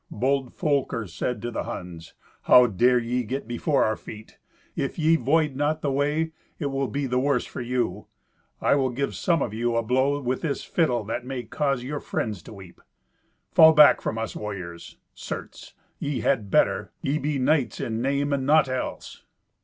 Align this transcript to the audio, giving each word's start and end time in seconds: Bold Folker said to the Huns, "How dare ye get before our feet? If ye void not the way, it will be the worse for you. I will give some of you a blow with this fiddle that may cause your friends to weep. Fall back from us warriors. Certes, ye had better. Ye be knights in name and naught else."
Bold 0.09 0.51
Folker 0.51 1.05
said 1.05 1.43
to 1.43 1.51
the 1.51 1.65
Huns, 1.65 2.15
"How 2.45 2.65
dare 2.65 2.97
ye 2.97 3.21
get 3.21 3.47
before 3.47 3.85
our 3.85 3.95
feet? 3.95 4.39
If 4.75 4.97
ye 4.97 5.15
void 5.15 5.55
not 5.55 5.83
the 5.83 5.91
way, 5.91 6.31
it 6.57 6.71
will 6.71 6.87
be 6.87 7.05
the 7.05 7.19
worse 7.19 7.45
for 7.45 7.61
you. 7.61 8.07
I 8.59 8.73
will 8.73 8.89
give 8.89 9.13
some 9.13 9.43
of 9.43 9.53
you 9.53 9.75
a 9.75 9.83
blow 9.83 10.19
with 10.19 10.41
this 10.41 10.63
fiddle 10.63 11.03
that 11.03 11.23
may 11.23 11.43
cause 11.43 11.83
your 11.83 11.99
friends 11.99 12.41
to 12.41 12.53
weep. 12.53 12.81
Fall 13.51 13.73
back 13.73 14.01
from 14.01 14.17
us 14.17 14.35
warriors. 14.35 14.97
Certes, 15.13 15.75
ye 15.99 16.21
had 16.21 16.49
better. 16.49 16.91
Ye 17.03 17.19
be 17.19 17.37
knights 17.37 17.79
in 17.79 18.01
name 18.01 18.33
and 18.33 18.43
naught 18.43 18.69
else." 18.69 19.21